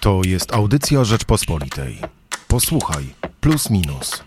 To 0.00 0.20
jest 0.26 0.54
audycja 0.54 1.04
Rzeczpospolitej. 1.04 1.98
Posłuchaj, 2.48 3.04
plus 3.40 3.70
minus. 3.70 4.24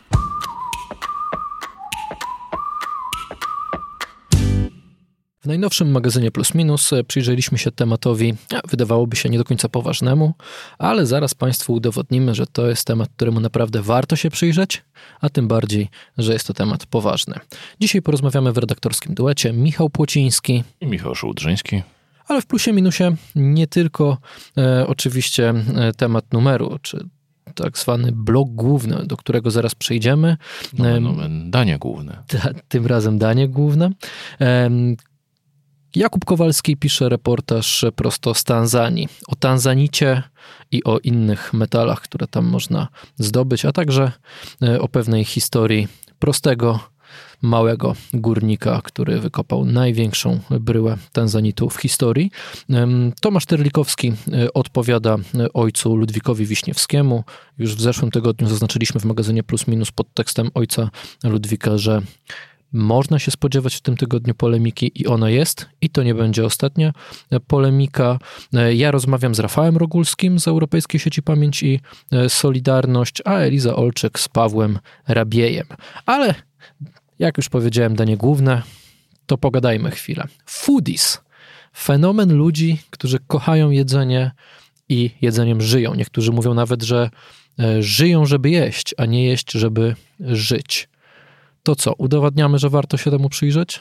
W 5.41 5.45
najnowszym 5.45 5.91
magazynie 5.91 6.31
Plus 6.31 6.55
Minus 6.55 6.91
przyjrzeliśmy 7.07 7.57
się 7.57 7.71
tematowi, 7.71 8.33
wydawałoby 8.69 9.15
się 9.15 9.29
nie 9.29 9.37
do 9.37 9.43
końca 9.43 9.69
poważnemu, 9.69 10.33
ale 10.77 11.05
zaraz 11.05 11.33
Państwu 11.33 11.73
udowodnimy, 11.73 12.35
że 12.35 12.47
to 12.47 12.67
jest 12.67 12.87
temat, 12.87 13.09
któremu 13.15 13.39
naprawdę 13.39 13.81
warto 13.81 14.15
się 14.15 14.29
przyjrzeć, 14.29 14.83
a 15.21 15.29
tym 15.29 15.47
bardziej, 15.47 15.89
że 16.17 16.33
jest 16.33 16.47
to 16.47 16.53
temat 16.53 16.85
poważny. 16.85 17.39
Dzisiaj 17.79 18.01
porozmawiamy 18.01 18.51
w 18.51 18.57
redaktorskim 18.57 19.15
duecie 19.15 19.53
Michał 19.53 19.89
Płociński 19.89 20.63
i 20.81 20.87
Michał 20.87 21.15
Szułdrzyński. 21.15 21.83
Ale 22.27 22.41
w 22.41 22.45
plusie 22.45 22.73
minusie 22.73 23.15
nie 23.35 23.67
tylko 23.67 24.17
e, 24.57 24.87
oczywiście 24.87 25.53
e, 25.75 25.93
temat 25.93 26.33
numeru, 26.33 26.79
czy 26.81 27.09
tak 27.55 27.77
zwany 27.77 28.11
blok 28.11 28.49
główny, 28.49 29.05
do 29.05 29.17
którego 29.17 29.51
zaraz 29.51 29.75
przejdziemy. 29.75 30.37
Nomen, 30.77 31.03
nomen, 31.03 31.51
danie 31.51 31.77
główne. 31.79 32.23
tym 32.67 32.87
razem 32.87 33.17
danie 33.17 33.47
główne. 33.47 33.89
E, 34.41 34.69
Jakub 35.95 36.25
Kowalski 36.25 36.77
pisze 36.77 37.09
reportaż 37.09 37.85
prosto 37.95 38.33
z 38.33 38.43
Tanzanii. 38.43 39.07
O 39.27 39.35
Tanzanicie 39.35 40.23
i 40.71 40.83
o 40.83 40.99
innych 40.99 41.53
metalach, 41.53 42.01
które 42.01 42.27
tam 42.27 42.45
można 42.45 42.87
zdobyć, 43.15 43.65
a 43.65 43.71
także 43.71 44.11
e, 44.61 44.81
o 44.81 44.87
pewnej 44.87 45.25
historii 45.25 45.87
prostego, 46.19 46.79
małego 47.43 47.95
górnika, 48.13 48.81
który 48.83 49.19
wykopał 49.19 49.65
największą 49.65 50.39
bryłę 50.49 50.97
tanzanitu 51.11 51.69
w 51.69 51.77
historii. 51.77 52.31
Tomasz 53.21 53.45
Terlikowski 53.45 54.13
e, 54.33 54.53
odpowiada 54.53 55.17
e, 55.39 55.53
ojcu 55.53 55.95
Ludwikowi 55.95 56.45
Wiśniewskiemu. 56.45 57.23
Już 57.57 57.75
w 57.75 57.81
zeszłym 57.81 58.11
tygodniu 58.11 58.47
zaznaczyliśmy 58.47 59.01
w 59.01 59.05
magazynie 59.05 59.43
Plus 59.43 59.67
Minus 59.67 59.91
pod 59.91 60.13
tekstem 60.13 60.49
ojca 60.53 60.89
Ludwika, 61.23 61.77
że 61.77 62.01
można 62.73 63.19
się 63.19 63.31
spodziewać 63.31 63.75
w 63.75 63.81
tym 63.81 63.97
tygodniu 63.97 64.35
polemiki 64.35 64.91
i 64.95 65.07
ona 65.07 65.29
jest, 65.29 65.65
i 65.81 65.89
to 65.89 66.03
nie 66.03 66.15
będzie 66.15 66.45
ostatnia 66.45 66.93
polemika. 67.47 68.19
Ja 68.73 68.91
rozmawiam 68.91 69.35
z 69.35 69.39
Rafałem 69.39 69.77
Rogulskim 69.77 70.39
z 70.39 70.47
Europejskiej 70.47 70.99
Sieci 70.99 71.23
Pamięć 71.23 71.63
i 71.63 71.79
Solidarność, 72.27 73.21
a 73.25 73.33
Eliza 73.37 73.75
Olczyk 73.75 74.19
z 74.19 74.27
Pawłem 74.27 74.79
Rabiejem. 75.07 75.67
Ale 76.05 76.35
jak 77.23 77.37
już 77.37 77.49
powiedziałem, 77.49 77.95
danie 77.95 78.17
główne, 78.17 78.61
to 79.25 79.37
pogadajmy 79.37 79.91
chwilę. 79.91 80.27
Foodies. 80.45 81.21
Fenomen 81.77 82.33
ludzi, 82.33 82.77
którzy 82.89 83.19
kochają 83.27 83.69
jedzenie 83.69 84.31
i 84.89 85.11
jedzeniem 85.21 85.61
żyją. 85.61 85.93
Niektórzy 85.93 86.31
mówią 86.31 86.53
nawet, 86.53 86.83
że 86.83 87.09
e, 87.59 87.83
żyją, 87.83 88.25
żeby 88.25 88.49
jeść, 88.49 88.95
a 88.97 89.05
nie 89.05 89.25
jeść, 89.25 89.51
żeby 89.51 89.95
żyć. 90.19 90.89
To 91.63 91.75
co, 91.75 91.93
udowadniamy, 91.93 92.59
że 92.59 92.69
warto 92.69 92.97
się 92.97 93.11
temu 93.11 93.29
przyjrzeć? 93.29 93.79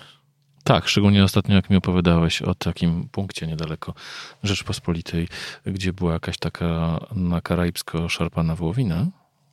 Tak, 0.65 0.89
szczególnie 0.89 1.25
ostatnio, 1.25 1.55
jak 1.55 1.70
mi 1.70 1.77
opowiadałeś 1.77 2.43
o 2.43 2.55
takim 2.55 3.09
punkcie 3.13 3.47
niedaleko 3.47 3.95
Rzeczpospolitej, 4.43 5.29
gdzie 5.67 5.93
była 5.93 6.13
jakaś 6.13 6.39
taka 6.39 7.01
na 7.15 7.41
karaibsko 7.41 8.09
szarpana 8.09 8.57
wołowina. 8.57 9.07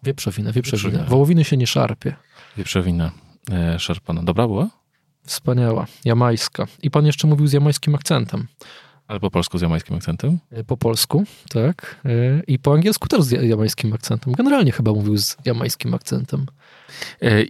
Wieprzowina, 0.03 0.51
wieprzowina. 0.51 0.89
wieprzowina. 0.89 1.09
Wołowiny 1.09 1.43
się 1.43 1.57
nie 1.57 1.67
szarpie. 1.67 2.15
Wieprzowina 2.57 3.11
e, 3.51 3.79
szarpana. 3.79 4.23
Dobra 4.23 4.47
była? 4.47 4.69
Wspaniała, 5.23 5.85
jamajska. 6.05 6.65
I 6.83 6.91
pan 6.91 7.05
jeszcze 7.05 7.27
mówił 7.27 7.47
z 7.47 7.53
jamańskim 7.53 7.95
akcentem. 7.95 8.47
Ale 9.07 9.19
po 9.19 9.31
polsku 9.31 9.57
z 9.57 9.61
jamańskim 9.61 9.95
akcentem? 9.95 10.39
E, 10.51 10.63
po 10.63 10.77
polsku, 10.77 11.23
tak. 11.49 12.01
E, 12.05 12.41
I 12.47 12.59
po 12.59 12.73
angielsku 12.73 13.07
też 13.07 13.21
z 13.21 13.31
jamańskim 13.31 13.93
akcentem. 13.93 14.33
Generalnie 14.33 14.71
chyba 14.71 14.91
mówił 14.93 15.17
z 15.17 15.37
jamańskim 15.45 15.93
akcentem. 15.93 16.45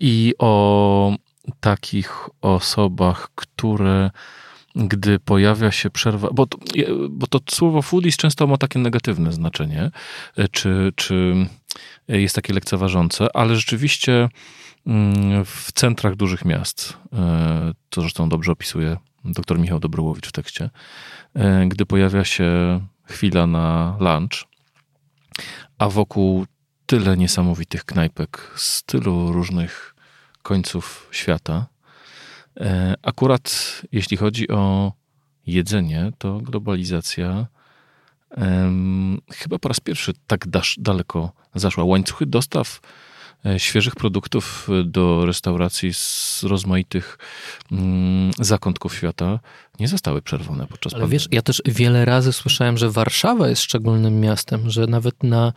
I 0.02 0.34
o 0.40 1.14
takich 1.60 2.30
osobach, 2.42 3.30
które 3.36 4.12
gdy 4.76 5.20
pojawia 5.20 5.72
się 5.72 5.90
przerwa, 5.90 6.30
bo 6.34 6.46
to, 6.46 6.58
bo 7.10 7.28
to 7.28 7.40
słowo 7.50 7.82
foodies 7.82 8.18
często 8.18 8.48
ma 8.48 8.58
takie 8.58 8.80
negatywne 8.80 9.34
znaczenie, 9.34 9.92
czy, 10.52 10.94
czy 10.96 11.36
jest 12.08 12.36
takie 12.36 12.54
lekceważące, 12.54 13.28
ale 13.36 13.56
rzeczywiście 13.56 14.30
w 15.46 15.72
centrach 15.74 16.16
dużych 16.16 16.46
miast, 16.46 16.98
to 17.90 18.02
zresztą 18.02 18.30
dobrze 18.30 18.52
opisuje 18.52 18.98
dr 19.26 19.60
Michał 19.60 19.80
Dobrołowicz 19.80 20.28
w 20.28 20.32
tekście, 20.32 20.70
E, 21.36 21.66
gdy 21.68 21.86
pojawia 21.86 22.26
się 22.26 22.80
chwila 23.04 23.48
na 23.48 23.98
lunch, 24.00 24.46
a 25.78 25.90
wokół 25.90 26.46
tyle 26.86 27.18
niesamowitych 27.18 27.86
knajpek 27.86 28.54
z 28.56 28.84
tylu 28.84 29.32
różnych 29.32 29.96
końców 30.44 31.10
świata. 31.12 31.68
E, 32.60 32.96
akurat 33.04 33.82
jeśli 33.92 34.18
chodzi 34.18 34.50
o 34.50 34.94
jedzenie, 35.46 36.12
to 36.18 36.38
globalizacja 36.38 37.48
chyba 39.32 39.60
po 39.60 39.68
raz 39.68 39.80
pierwszy 39.80 40.14
tak 40.28 40.46
daleko 40.78 41.32
zaszła. 41.56 41.84
Łańcuchy 41.84 42.26
dostaw 42.26 42.80
E, 42.80 43.09
świeżych 43.58 43.96
produktów 43.96 44.68
e, 44.70 44.84
do 44.84 45.26
restauracji 45.26 45.94
z 45.94 46.44
rozmaitych 46.44 47.18
mm, 47.72 48.32
zakątków 48.40 48.96
świata 48.96 49.40
nie 49.80 49.88
zostały 49.88 50.22
przerwane 50.22 50.68
podczas 50.68 50.94
Ale 50.94 51.08
wiesz, 51.08 51.28
ja 51.32 51.42
też 51.42 51.62
wiele 51.66 52.06
razy 52.06 52.34
słyszałem, 52.34 52.78
że 52.78 52.92
Warszawa 52.92 53.50
jest 53.50 53.62
szczególnym 53.62 54.20
miastem, 54.20 54.70
że 54.70 54.88
nawet 54.88 55.24
na, 55.24 55.54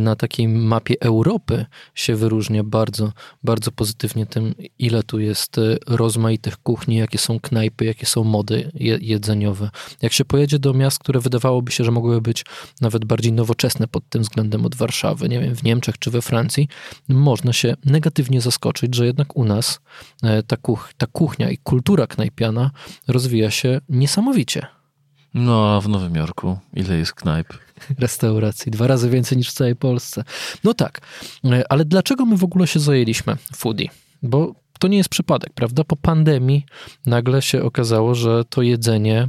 na 0.00 0.16
takiej 0.16 0.48
mapie 0.48 0.94
Europy 1.00 1.66
się 1.94 2.16
wyróżnia 2.16 2.64
bardzo, 2.64 3.12
bardzo 3.44 3.72
pozytywnie 3.72 4.26
tym, 4.26 4.54
ile 4.78 5.02
tu 5.02 5.20
jest 5.20 5.58
e, 5.58 5.76
rozmaitych 5.86 6.56
kuchni, 6.56 6.96
jakie 6.96 7.18
są 7.18 7.40
knajpy, 7.40 7.84
jakie 7.84 8.06
są 8.06 8.24
mody 8.24 8.70
jedzeniowe. 9.00 9.70
Jak 10.02 10.12
się 10.12 10.24
pojedzie 10.24 10.58
do 10.58 10.74
miast, 10.74 10.98
które 10.98 11.20
wydawałoby 11.20 11.72
się, 11.72 11.84
że 11.84 11.90
mogłyby 11.90 12.20
być 12.20 12.44
nawet 12.80 13.04
bardziej 13.04 13.32
nowoczesne 13.32 13.88
pod 13.88 14.08
tym 14.08 14.22
względem 14.22 14.66
od 14.66 14.74
Warszawy, 14.74 15.28
nie 15.28 15.40
wiem, 15.40 15.54
w 15.54 15.62
Niemczech 15.62 15.98
czy 15.98 16.10
we 16.10 16.22
Francji, 16.22 16.68
można 17.08 17.52
się 17.52 17.74
negatywnie 17.84 18.40
zaskoczyć, 18.40 18.94
że 18.94 19.06
jednak 19.06 19.36
u 19.36 19.44
nas 19.44 19.80
e, 20.22 20.42
ta, 20.42 20.56
kuch 20.56 20.92
ta 20.96 21.06
kuchnia 21.06 21.50
i 21.50 21.58
kultura 21.58 22.06
knajpiana 22.06 22.70
rozwija 23.08 23.50
się 23.50 23.80
niesamowicie. 23.88 24.66
No, 25.34 25.76
a 25.76 25.80
w 25.80 25.88
Nowym 25.88 26.14
Jorku 26.14 26.58
ile 26.74 26.98
jest 26.98 27.12
knajp? 27.12 27.48
Restauracji, 27.98 28.72
dwa 28.72 28.86
razy 28.86 29.10
więcej 29.10 29.38
niż 29.38 29.50
w 29.50 29.54
całej 29.54 29.76
Polsce. 29.76 30.24
No 30.64 30.74
tak, 30.74 31.00
e, 31.44 31.72
ale 31.72 31.84
dlaczego 31.84 32.26
my 32.26 32.36
w 32.36 32.44
ogóle 32.44 32.66
się 32.66 32.80
zajęliśmy 32.80 33.36
foodie? 33.56 33.88
Bo 34.22 34.54
to 34.78 34.88
nie 34.88 34.96
jest 34.96 35.08
przypadek, 35.08 35.52
prawda? 35.52 35.84
Po 35.84 35.96
pandemii 35.96 36.66
nagle 37.06 37.42
się 37.42 37.62
okazało, 37.62 38.14
że 38.14 38.44
to 38.44 38.62
jedzenie 38.62 39.28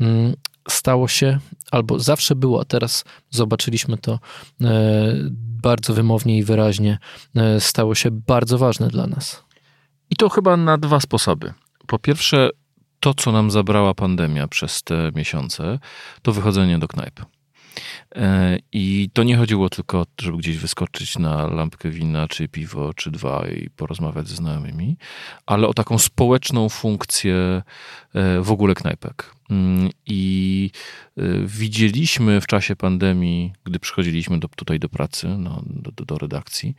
mm, 0.00 0.34
stało 0.68 1.08
się, 1.08 1.38
albo 1.70 1.98
zawsze 1.98 2.34
było, 2.34 2.60
a 2.60 2.64
teraz 2.64 3.04
zobaczyliśmy 3.30 3.98
to 3.98 4.18
e, 4.60 5.14
bardzo 5.62 5.94
wymownie 5.94 6.38
i 6.38 6.42
wyraźnie, 6.44 6.98
e, 7.36 7.60
stało 7.60 7.94
się 7.94 8.10
bardzo 8.10 8.58
ważne 8.58 8.88
dla 8.88 9.06
nas. 9.06 9.44
I 10.10 10.16
to 10.16 10.28
chyba 10.28 10.56
na 10.56 10.78
dwa 10.78 11.00
sposoby. 11.00 11.52
Po 11.86 11.98
pierwsze, 11.98 12.50
to, 13.00 13.14
co 13.14 13.32
nam 13.32 13.50
zabrała 13.50 13.94
pandemia 13.94 14.48
przez 14.48 14.82
te 14.82 15.10
miesiące, 15.14 15.78
to 16.22 16.32
wychodzenie 16.32 16.78
do 16.78 16.88
knajp. 16.88 17.20
E, 18.14 18.58
I 18.72 19.10
to 19.12 19.22
nie 19.22 19.36
chodziło 19.36 19.68
tylko 19.68 20.00
o 20.00 20.04
to, 20.04 20.24
żeby 20.24 20.38
gdzieś 20.38 20.58
wyskoczyć 20.58 21.18
na 21.18 21.46
lampkę 21.46 21.90
wina, 21.90 22.28
czy 22.28 22.48
piwo, 22.48 22.94
czy 22.94 23.10
dwa 23.10 23.48
i 23.48 23.70
porozmawiać 23.70 24.28
ze 24.28 24.36
znajomymi, 24.36 24.96
ale 25.46 25.68
o 25.68 25.74
taką 25.74 25.98
społeczną 25.98 26.68
funkcję 26.68 27.62
e, 28.14 28.40
w 28.40 28.52
ogóle 28.52 28.74
knajpek. 28.74 29.34
Mm, 29.50 29.90
I 30.06 30.70
e, 31.16 31.22
widzieliśmy 31.44 32.40
w 32.40 32.46
czasie 32.46 32.76
pandemii, 32.76 33.52
gdy 33.64 33.78
przychodziliśmy 33.78 34.38
do, 34.38 34.48
tutaj 34.48 34.78
do 34.78 34.88
pracy, 34.88 35.28
no, 35.38 35.62
do, 35.66 36.04
do 36.04 36.18
redakcji, 36.18 36.74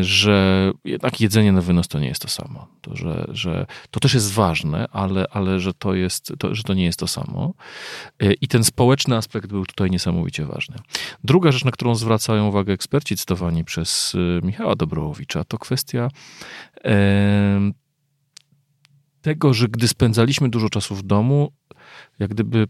że 0.00 0.72
jednak 0.84 1.20
jedzenie 1.20 1.52
na 1.52 1.60
wynos 1.60 1.88
to 1.88 1.98
nie 1.98 2.08
jest 2.08 2.22
to 2.22 2.28
samo. 2.28 2.66
To, 2.80 2.96
że, 2.96 3.26
że 3.28 3.66
to 3.90 4.00
też 4.00 4.14
jest 4.14 4.32
ważne, 4.32 4.86
ale, 4.92 5.26
ale 5.30 5.60
że, 5.60 5.74
to 5.74 5.94
jest, 5.94 6.32
to, 6.38 6.54
że 6.54 6.62
to 6.62 6.74
nie 6.74 6.84
jest 6.84 6.98
to 6.98 7.06
samo. 7.06 7.54
E, 8.22 8.32
I 8.32 8.48
ten 8.48 8.64
społeczny 8.64 9.16
aspekt 9.16 9.48
był 9.50 9.66
tutaj 9.66 9.90
niesamowicie 9.90 10.44
ważny. 10.44 10.76
Druga 11.24 11.52
rzecz, 11.52 11.64
na 11.64 11.70
którą 11.70 11.94
zwracają 11.94 12.48
uwagę 12.48 12.72
eksperci 12.72 13.16
cytowani 13.16 13.64
przez 13.64 14.14
e, 14.14 14.46
Michała 14.46 14.76
Dobrołowicza, 14.76 15.44
to 15.44 15.58
kwestia 15.58 16.08
tego, 19.22 19.54
że 19.54 19.68
gdy 19.68 19.88
spędzaliśmy 19.88 20.48
dużo 20.48 20.68
czasu 20.68 20.94
w 20.94 21.02
domu, 21.02 21.52
jak 22.18 22.30
gdyby 22.30 22.66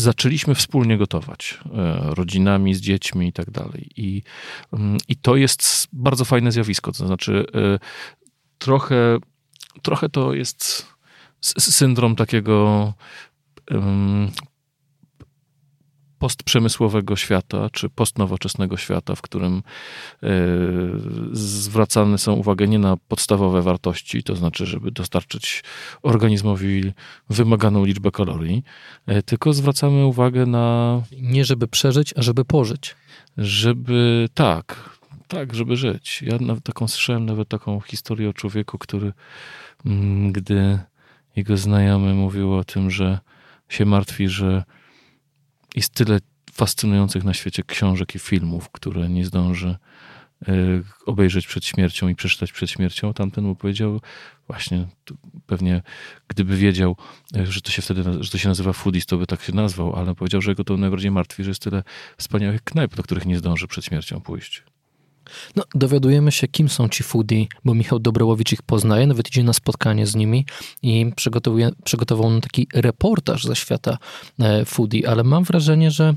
zaczęliśmy 0.00 0.54
wspólnie 0.54 0.98
gotować, 0.98 1.58
e, 1.74 2.14
rodzinami, 2.14 2.74
z 2.74 2.80
dziećmi 2.80 3.28
i 3.28 3.32
tak 3.32 3.50
dalej. 3.50 3.90
I, 3.96 4.22
mm, 4.72 4.98
I 5.08 5.16
to 5.16 5.36
jest 5.36 5.88
bardzo 5.92 6.24
fajne 6.24 6.52
zjawisko. 6.52 6.92
To 6.92 7.06
znaczy, 7.06 7.46
e, 7.54 7.78
trochę, 8.58 9.18
trochę 9.82 10.08
to 10.08 10.34
jest 10.34 10.86
syndrom 11.40 12.16
takiego 12.16 12.94
postprzemysłowego 16.20 17.16
świata, 17.16 17.70
czy 17.72 17.88
postnowoczesnego 17.88 18.76
świata, 18.76 19.14
w 19.14 19.22
którym 19.22 19.62
e, 20.22 20.28
zwracane 21.32 22.18
są 22.18 22.32
uwagę 22.32 22.68
nie 22.68 22.78
na 22.78 22.96
podstawowe 23.08 23.62
wartości, 23.62 24.22
to 24.22 24.36
znaczy, 24.36 24.66
żeby 24.66 24.90
dostarczyć 24.90 25.64
organizmowi 26.02 26.92
wymaganą 27.30 27.84
liczbę 27.84 28.10
kalorii, 28.10 28.64
e, 29.06 29.22
tylko 29.22 29.52
zwracamy 29.52 30.06
uwagę 30.06 30.46
na. 30.46 31.02
Nie 31.20 31.44
żeby 31.44 31.68
przeżyć, 31.68 32.14
a 32.16 32.22
żeby 32.22 32.44
pożyć. 32.44 32.96
Żeby 33.38 34.28
tak, 34.34 34.98
tak, 35.28 35.54
żeby 35.54 35.76
żyć. 35.76 36.22
Ja 36.22 36.38
nawet 36.40 36.64
taką 36.64 36.88
słyszałem 36.88 37.26
nawet 37.26 37.48
taką 37.48 37.80
historię 37.80 38.28
o 38.28 38.32
człowieku, 38.32 38.78
który, 38.78 39.12
mm, 39.86 40.32
gdy 40.32 40.78
jego 41.36 41.56
znajomy 41.56 42.14
mówił 42.14 42.54
o 42.54 42.64
tym, 42.64 42.90
że 42.90 43.18
się 43.68 43.84
martwi, 43.86 44.28
że 44.28 44.64
jest 45.74 45.94
tyle 45.94 46.18
fascynujących 46.52 47.24
na 47.24 47.34
świecie 47.34 47.62
książek 47.62 48.14
i 48.14 48.18
filmów, 48.18 48.70
które 48.70 49.08
nie 49.08 49.24
zdąży 49.24 49.76
e, 50.48 50.52
obejrzeć 51.06 51.46
przed 51.46 51.64
śmiercią 51.64 52.08
i 52.08 52.14
przeczytać 52.14 52.52
przed 52.52 52.70
śmiercią. 52.70 53.14
Tamten 53.14 53.44
mu 53.44 53.56
powiedział, 53.56 54.00
właśnie, 54.46 54.86
pewnie 55.46 55.82
gdyby 56.28 56.56
wiedział, 56.56 56.96
e, 57.36 57.46
że 57.46 57.60
to 57.60 57.70
się 57.70 57.82
wtedy, 57.82 58.02
że 58.20 58.30
to 58.30 58.38
się 58.38 58.48
nazywa 58.48 58.72
foodies, 58.72 59.06
to 59.06 59.16
by 59.16 59.26
tak 59.26 59.42
się 59.42 59.52
nazwał, 59.52 59.96
ale 59.96 60.14
powiedział, 60.14 60.40
że 60.40 60.54
go 60.54 60.64
to 60.64 60.76
najbardziej 60.76 61.10
martwi, 61.10 61.44
że 61.44 61.50
jest 61.50 61.62
tyle 61.62 61.82
wspaniałych 62.16 62.64
knajp, 62.64 62.94
do 62.94 63.02
których 63.02 63.26
nie 63.26 63.38
zdąży 63.38 63.66
przed 63.66 63.84
śmiercią 63.84 64.20
pójść. 64.20 64.62
No, 65.56 65.64
dowiadujemy 65.74 66.32
się, 66.32 66.48
kim 66.48 66.68
są 66.68 66.88
ci 66.88 67.02
foodie, 67.02 67.46
bo 67.64 67.74
Michał 67.74 67.98
Dobrołowicz 67.98 68.52
ich 68.52 68.62
poznaje, 68.62 69.06
nawet 69.06 69.28
idzie 69.28 69.42
na 69.42 69.52
spotkanie 69.52 70.06
z 70.06 70.14
nimi 70.14 70.46
i 70.82 71.12
przygotowuje, 71.16 71.70
przygotował 71.84 72.30
nam 72.30 72.40
taki 72.40 72.68
reportaż 72.74 73.44
ze 73.44 73.56
świata 73.56 73.98
e, 74.38 74.64
foodie, 74.64 75.10
ale 75.10 75.24
mam 75.24 75.44
wrażenie, 75.44 75.90
że 75.90 76.14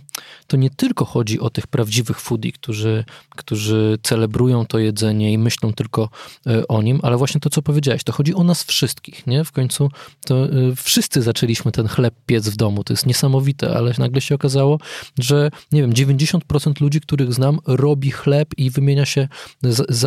to 0.48 0.58
nie 0.58 0.70
tylko 0.70 1.06
chodzi 1.06 1.40
o 1.40 1.50
tych 1.50 1.68
prawdziwych 1.68 2.20
foodie, 2.20 2.52
którzy, 2.52 3.06
którzy 3.30 3.98
celebrują 4.04 4.66
to 4.66 4.80
jedzenie 4.80 5.34
i 5.34 5.38
myślą 5.38 5.74
tylko 5.74 6.10
e, 6.48 6.68
o 6.68 6.82
nim, 6.82 7.00
ale 7.04 7.18
właśnie 7.18 7.42
to, 7.42 7.50
co 7.50 7.62
powiedziałeś, 7.62 8.04
to 8.04 8.12
chodzi 8.12 8.36
o 8.36 8.44
nas 8.44 8.64
wszystkich, 8.64 9.28
nie? 9.28 9.44
W 9.44 9.52
końcu 9.52 9.90
to 10.26 10.46
e, 10.46 10.50
wszyscy 10.76 11.22
zaczęliśmy 11.22 11.72
ten 11.72 11.88
chleb 11.88 12.14
piec 12.26 12.50
w 12.50 12.56
domu, 12.56 12.84
to 12.84 12.94
jest 12.94 13.06
niesamowite, 13.06 13.78
ale 13.78 13.94
nagle 13.98 14.22
się 14.22 14.36
okazało, 14.36 14.80
że 15.20 15.50
nie 15.72 15.82
wiem, 15.82 15.94
90% 15.94 16.82
ludzi, 16.82 17.02
których 17.02 17.34
znam, 17.34 17.60
robi 17.68 18.12
chleb 18.12 18.50
i 18.58 18.70
wymienia 18.70 18.93
się 19.06 19.28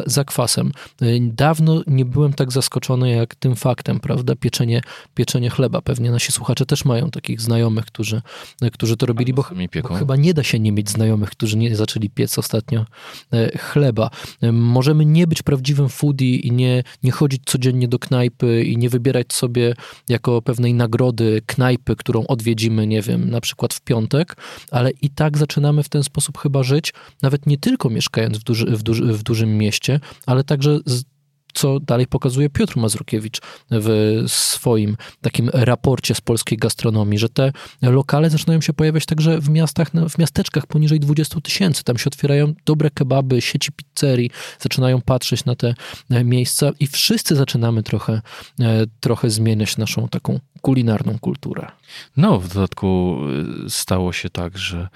za, 0.07 0.25
kwasem. 0.25 0.73
Dawno 1.21 1.83
nie 1.87 2.05
byłem 2.05 2.33
tak 2.33 2.53
zaskoczony 2.53 3.11
jak 3.11 3.35
tym 3.35 3.57
faktem, 3.57 4.01
prawda? 4.01 4.37
Pieczenie, 4.37 4.81
pieczenie 5.15 5.51
chleba. 5.51 5.81
Pewnie 5.83 6.11
nasi 6.11 6.33
słuchacze 6.33 6.67
też 6.67 6.85
mają 6.85 7.11
takich 7.11 7.41
znajomych, 7.41 7.85
którzy, 7.85 8.23
którzy 8.73 8.97
to 8.97 9.07
robili, 9.07 9.33
bo, 9.35 9.45
bo 9.83 9.95
chyba 9.95 10.17
nie 10.17 10.35
da 10.35 10.43
się 10.43 10.59
nie 10.59 10.73
mieć 10.73 10.91
znajomych, 10.91 11.31
którzy 11.31 11.57
nie 11.57 11.77
zaczęli 11.77 12.11
piec 12.11 12.39
ostatnio 12.39 12.85
e, 13.33 13.59
chleba. 13.59 14.11
Możemy 14.53 15.05
nie 15.05 15.27
być 15.27 15.43
prawdziwym 15.43 15.89
foodie 15.89 16.37
i 16.37 16.53
nie, 16.53 16.83
nie 17.03 17.11
chodzić 17.11 17.43
codziennie 17.47 17.89
do 17.89 17.99
knajpy 17.99 18.65
i 18.65 18.77
nie 18.77 18.89
wybierać 18.89 19.33
sobie 19.33 19.75
jako 20.09 20.43
pewnej 20.43 20.75
nagrody 20.75 21.43
knajpy, 21.47 21.97
którą 21.97 22.27
odwiedzimy, 22.27 22.87
nie 22.87 23.03
wiem, 23.03 23.31
na 23.31 23.41
przykład 23.41 23.75
w 23.75 23.81
piątek, 23.81 24.37
ale 24.71 24.91
i 24.91 25.11
tak 25.11 25.39
zaczynamy 25.39 25.83
w 25.83 25.89
ten 25.89 26.03
sposób 26.03 26.39
chyba 26.39 26.63
żyć, 26.63 26.93
nawet 27.23 27.47
nie 27.47 27.59
tylko 27.59 27.91
mieszkając 27.91 28.39
w, 28.39 28.43
duży, 28.43 28.76
w 28.77 28.83
duży, 28.83 29.13
w 29.13 29.23
dużym 29.23 29.59
mieście, 29.59 30.01
ale 30.27 30.45
także 30.45 30.79
z 30.87 31.05
co 31.57 31.81
dalej 31.81 32.07
pokazuje 32.07 32.51
Piotr 32.51 32.77
Mazurkiewicz 32.77 33.41
w 33.71 34.25
swoim 34.27 34.97
takim 35.21 35.51
raporcie 35.53 36.15
z 36.15 36.21
polskiej 36.21 36.59
gastronomii, 36.59 37.19
że 37.19 37.29
te 37.29 37.53
lokale 37.83 38.31
zaczynają 38.31 38.61
się 38.61 38.73
pojawiać 38.73 39.07
także 39.07 39.41
w 39.41 39.49
miastach, 39.49 39.91
w 40.09 40.19
miasteczkach 40.19 40.67
poniżej 40.67 41.01
20 41.01 41.41
tysięcy. 41.41 41.85
Tam 41.85 41.99
się 41.99 42.07
otwierają 42.07 42.55
dobre 42.67 42.91
kebaby, 42.91 43.41
sieci 43.41 43.71
pizzerii, 43.73 44.31
zaczynają 44.61 45.01
patrzeć 45.01 45.45
na 45.45 45.55
te 45.55 45.75
e, 46.11 46.25
miejsca 46.25 46.71
i 46.81 46.87
wszyscy 46.87 47.37
zaczynamy 47.37 47.83
trochę, 47.83 48.21
e, 48.61 48.87
trochę 49.01 49.31
zmieniać 49.31 49.77
naszą 49.77 50.09
taką 50.09 50.41
kulinarną 50.61 51.19
kulturę. 51.19 51.67
No, 52.17 52.41
w 52.41 52.49
dodatku 52.49 53.19
e, 53.67 53.71
stało 53.71 54.13
się 54.13 54.31
tak, 54.31 54.59
że 54.59 54.89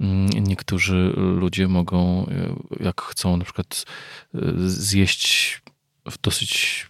mm, 0.00 0.28
niektórzy 0.28 1.12
ludzie 1.16 1.68
mogą, 1.68 2.26
jak 2.80 3.02
chcą 3.02 3.36
na 3.36 3.44
przykład 3.44 3.84
zjeść 4.66 5.62
w 6.10 6.20
dosyć 6.20 6.86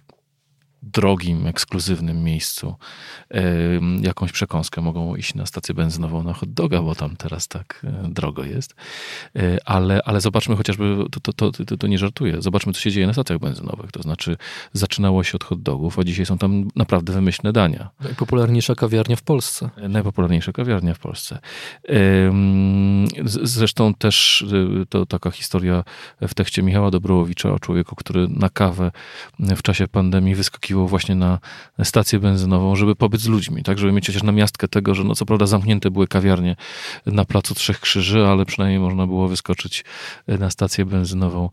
drogim, 0.93 1.47
ekskluzywnym 1.47 2.25
miejscu 2.25 2.75
jakąś 4.03 4.33
przekąskę. 4.33 4.81
Mogą 4.81 5.17
iść 5.17 5.35
na 5.35 5.47
stację 5.47 5.75
benzynową 5.75 6.23
na 6.23 6.33
hot 6.33 6.53
doga, 6.53 6.83
bo 6.83 6.95
tam 6.95 7.17
teraz 7.17 7.49
tak 7.49 7.87
e, 8.05 8.09
drogo 8.09 8.45
jest. 8.45 8.75
E, 9.37 9.59
ale, 9.65 10.01
ale 10.05 10.21
zobaczmy 10.21 10.57
chociażby, 10.57 10.97
to, 11.23 11.33
to, 11.33 11.53
to, 11.53 11.77
to 11.77 11.87
nie 11.87 11.99
żartuję, 11.99 12.43
zobaczmy, 12.43 12.73
co 12.73 12.81
się 12.81 12.91
dzieje 12.91 13.07
na 13.07 13.13
stacjach 13.13 13.39
benzynowych. 13.39 13.93
To 13.93 14.03
znaczy, 14.03 14.37
zaczynało 14.73 15.25
się 15.25 15.35
od 15.35 15.45
hot 15.45 15.63
dogów, 15.63 15.99
a 15.99 16.05
dzisiaj 16.05 16.27
są 16.27 16.39
tam 16.39 16.69
naprawdę 16.77 17.13
wymyślne 17.13 17.53
dania. 17.53 17.91
Najpopularniejsza 18.01 18.75
kawiarnia 18.75 19.17
w 19.17 19.23
Polsce. 19.23 19.71
E, 19.77 19.89
najpopularniejsza 19.89 20.53
kawiarnia 20.53 20.95
w 20.95 20.99
Polsce. 20.99 21.39
Zresztą 23.25 23.95
też 23.95 24.45
to 24.89 25.07
taka 25.07 25.31
historia 25.31 25.85
w 26.21 26.35
tekście 26.35 26.63
Michała 26.63 26.91
Dobrołowicza 26.91 27.53
o 27.53 27.59
człowieku, 27.59 27.97
który 27.97 28.29
na 28.29 28.49
kawę 28.49 28.91
w 29.39 29.63
czasie 29.63 29.89
pandemii 29.89 30.35
wyskakiwał 30.35 30.76
trafiło 30.77 30.89
właśnie 30.89 31.15
na 31.15 31.39
stację 31.85 32.19
benzynową, 32.19 32.77
żeby 32.77 32.97
pobyć 32.97 33.21
z 33.21 33.27
ludźmi, 33.27 33.63
tak, 33.63 33.79
żeby 33.79 33.93
mieć 33.93 34.07
chociaż 34.07 34.23
na 34.23 34.33
miastkę 34.33 34.69
tego, 34.69 34.95
że 34.95 35.05
no 35.05 35.15
co 35.15 35.27
prawda 35.27 35.47
zamknięte 35.47 35.91
były 35.91 36.09
kawiarnie 36.09 36.57
na 37.07 37.25
Placu 37.25 37.55
Trzech 37.55 37.81
Krzyży, 37.81 38.27
ale 38.27 38.45
przynajmniej 38.45 38.81
można 38.81 39.07
było 39.07 39.29
wyskoczyć 39.29 39.85
na 40.27 40.51
stację 40.51 40.85
benzynową 40.85 41.51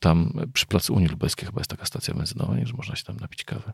tam 0.00 0.32
przy 0.52 0.66
Placu 0.66 0.94
Unii 0.94 1.08
Lubelskiej 1.08 1.46
chyba 1.46 1.60
jest 1.60 1.70
taka 1.70 1.86
stacja 1.86 2.14
benzynowa, 2.14 2.56
nie, 2.56 2.66
że 2.66 2.74
można 2.74 2.96
się 2.96 3.04
tam 3.04 3.16
napić 3.16 3.44
kawę 3.44 3.72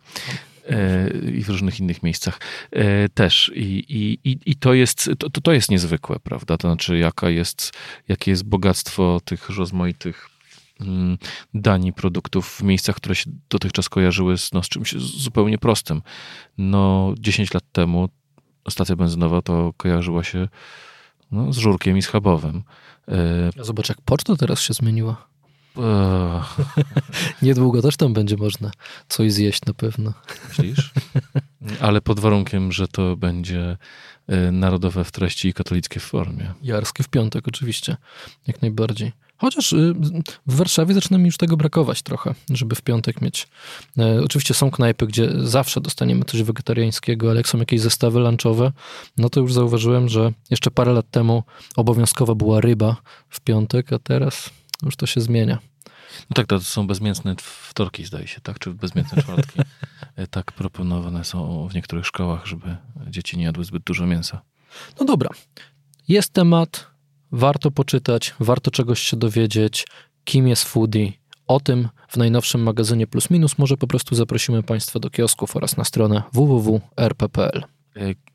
e, 0.69 1.09
i 1.31 1.45
w 1.45 1.49
różnych 1.49 1.81
innych 1.81 2.03
miejscach 2.03 2.41
e, 2.73 3.09
też. 3.09 3.53
I, 3.55 3.85
i, 4.25 4.39
i 4.47 4.57
to, 4.57 4.75
jest, 4.75 5.11
to, 5.19 5.41
to 5.41 5.53
jest 5.53 5.71
niezwykłe, 5.71 6.17
prawda? 6.23 6.57
To 6.57 6.69
znaczy, 6.69 6.99
jaka 6.99 7.31
jest, 7.31 7.73
jakie 8.09 8.31
jest 8.31 8.45
bogactwo 8.45 9.21
tych 9.25 9.51
rozmaitych 9.51 10.40
dani 11.55 11.93
produktów 11.93 12.49
w 12.49 12.63
miejscach, 12.63 12.97
które 12.97 13.15
się 13.15 13.31
dotychczas 13.51 13.89
kojarzyły 13.89 14.39
z, 14.39 14.53
no, 14.53 14.63
z 14.63 14.69
czymś 14.69 14.93
zupełnie 14.97 15.59
prostym. 15.59 16.03
No, 16.59 17.15
10 17.19 17.55
lat 17.55 17.65
temu 17.73 18.09
stacja 18.69 18.97
benzynowa 18.97 19.43
to 19.43 19.73
kojarzyła 19.77 20.25
się 20.25 20.49
no, 21.31 21.53
z 21.53 21.59
żurkiem 21.59 21.99
i 21.99 22.03
schabowym. 22.03 22.63
A 23.61 23.65
zobacz, 23.65 23.89
jak 23.89 24.01
poczta 24.01 24.37
teraz 24.37 24.61
się 24.61 24.75
zmieniła. 24.75 25.31
Niedługo 27.43 27.83
też 27.83 27.97
tam 27.97 28.13
będzie 28.13 28.37
można 28.37 28.71
coś 29.09 29.33
zjeść 29.33 29.65
na 29.67 29.75
pewno. 29.75 30.13
Myślisz? 30.49 30.91
Ale 31.81 32.01
pod 32.01 32.21
warunkiem, 32.21 32.73
że 32.73 32.89
to 32.89 33.17
będzie 33.17 33.77
e, 34.29 34.53
narodowe 34.53 35.05
w 35.05 35.13
treści 35.13 35.49
i 35.49 35.53
katolickie 35.53 36.01
w 36.01 36.03
formie. 36.03 36.55
Jarskie 36.63 37.03
w 37.03 37.09
piątek 37.09 37.49
oczywiście, 37.49 37.97
jak 38.47 38.63
najbardziej. 38.63 39.13
Chociaż 39.41 39.73
y, 39.73 39.95
w 40.47 40.57
Warszawie 40.57 40.95
zaczyna 40.95 41.19
mi 41.19 41.27
już 41.27 41.37
tego 41.37 41.57
brakować 41.57 42.03
trochę, 42.03 42.35
żeby 42.51 42.75
w 42.75 42.83
piątek 42.83 43.21
mieć. 43.21 43.49
E, 43.99 44.21
oczywiście 44.25 44.55
są 44.55 44.71
knajpy, 44.71 45.07
gdzie 45.07 45.31
zawsze 45.39 45.81
dostaniemy 45.81 46.25
coś 46.25 46.43
wegetariańskiego, 46.43 47.31
ale 47.31 47.37
jak 47.41 47.49
są 47.49 47.59
jakieś 47.59 47.81
zestawy 47.81 48.21
lunchowe, 48.21 48.73
no 49.17 49.31
to 49.31 49.41
już 49.41 49.53
zauważyłem, 49.53 50.09
że 50.09 50.33
jeszcze 50.51 50.71
parę 50.71 50.93
lat 50.93 51.11
temu 51.11 51.43
obowiązkowa 51.77 52.35
była 52.35 52.61
ryba 52.61 52.97
w 53.29 53.41
piątek, 53.41 53.93
a 53.93 53.99
teraz 53.99 54.51
już 54.83 54.97
to 54.97 55.07
się 55.07 55.21
zmienia. 55.21 55.59
No 56.31 56.35
tak, 56.35 56.47
to 56.47 56.61
są 56.61 56.87
bezmięsne 56.87 57.35
wtorki, 57.39 58.05
zdaje 58.05 58.27
się, 58.27 58.41
tak? 58.41 58.59
Czy 58.59 58.71
bezmięsne 58.71 59.23
czwartki? 59.23 59.61
E, 60.17 60.27
tak 60.27 60.53
proponowane 60.53 61.25
są 61.25 61.69
w 61.69 61.75
niektórych 61.75 62.07
szkołach, 62.07 62.47
żeby 62.47 62.77
dzieci 63.07 63.39
nie 63.39 63.45
jadły 63.45 63.65
zbyt 63.65 63.83
dużo 63.83 64.07
mięsa. 64.07 64.41
No 65.01 65.07
dobra. 65.07 65.31
Jest 66.09 66.33
temat, 66.33 66.90
warto 67.33 67.71
poczytać, 67.71 68.35
warto 68.41 68.71
czegoś 68.71 69.01
się 69.01 69.17
dowiedzieć, 69.17 69.87
kim 70.25 70.49
jest 70.49 70.65
foodie. 70.65 71.13
O 71.47 71.61
tym 71.61 71.89
w 72.09 72.17
najnowszym 72.17 72.63
magazynie 72.63 73.07
Plus 73.07 73.31
Minus 73.31 73.59
może 73.59 73.77
po 73.77 73.87
prostu 73.87 74.15
zaprosimy 74.15 74.63
Państwa 74.63 75.01
do 75.01 75.11
kiosków 75.11 75.57
oraz 75.57 75.77
na 75.77 75.85
stronę 75.85 76.23
www.rp.pl. 76.33 77.65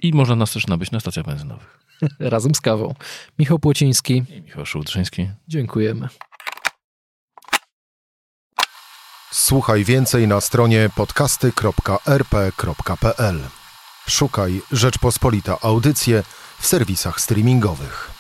I 0.03 0.13
można 0.13 0.35
nas 0.35 0.51
też 0.51 0.67
nabyć 0.67 0.91
na 0.91 0.99
stacjach 0.99 1.25
benzynowych. 1.25 1.79
Razem 2.19 2.55
z 2.55 2.61
kawą. 2.61 2.95
Michał 3.39 3.59
Płociński 3.59 4.23
i 4.29 4.41
Michał 4.41 4.65
Szułdrzyński. 4.65 5.29
Dziękujemy. 5.47 6.07
Słuchaj 9.31 9.83
więcej 9.83 10.27
na 10.27 10.41
stronie 10.41 10.89
podcasty.rp.pl. 10.95 13.39
Szukaj 14.07 14.61
Rzeczpospolita 14.71 15.57
Audycje 15.61 16.23
w 16.59 16.65
serwisach 16.65 17.21
streamingowych. 17.21 18.14